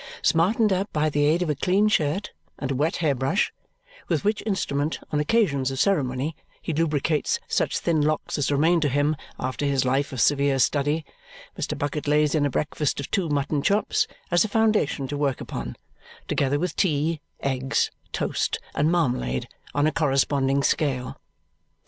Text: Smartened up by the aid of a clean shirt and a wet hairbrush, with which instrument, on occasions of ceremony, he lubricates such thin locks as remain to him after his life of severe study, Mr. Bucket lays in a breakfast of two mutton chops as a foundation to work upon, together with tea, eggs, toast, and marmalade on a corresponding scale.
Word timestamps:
Smartened 0.23 0.73
up 0.73 0.91
by 0.91 1.11
the 1.11 1.25
aid 1.27 1.43
of 1.43 1.49
a 1.51 1.55
clean 1.55 1.87
shirt 1.87 2.31
and 2.57 2.71
a 2.71 2.75
wet 2.75 2.95
hairbrush, 3.05 3.53
with 4.07 4.23
which 4.23 4.41
instrument, 4.47 4.97
on 5.11 5.19
occasions 5.19 5.69
of 5.69 5.79
ceremony, 5.79 6.35
he 6.59 6.73
lubricates 6.73 7.39
such 7.47 7.77
thin 7.77 8.01
locks 8.01 8.35
as 8.39 8.51
remain 8.51 8.79
to 8.81 8.89
him 8.89 9.15
after 9.39 9.63
his 9.63 9.85
life 9.85 10.11
of 10.11 10.19
severe 10.19 10.57
study, 10.57 11.05
Mr. 11.55 11.77
Bucket 11.77 12.07
lays 12.07 12.33
in 12.33 12.47
a 12.47 12.49
breakfast 12.49 12.99
of 12.99 13.11
two 13.11 13.29
mutton 13.29 13.61
chops 13.61 14.07
as 14.31 14.43
a 14.43 14.47
foundation 14.47 15.07
to 15.07 15.15
work 15.15 15.39
upon, 15.39 15.75
together 16.27 16.57
with 16.57 16.75
tea, 16.75 17.21
eggs, 17.41 17.91
toast, 18.11 18.57
and 18.73 18.91
marmalade 18.91 19.47
on 19.75 19.85
a 19.85 19.91
corresponding 19.91 20.63
scale. 20.63 21.15